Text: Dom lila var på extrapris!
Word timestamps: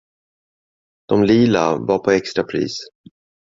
Dom 1.09 1.23
lila 1.23 1.75
var 1.77 1.99
på 1.99 2.11
extrapris! 2.11 2.79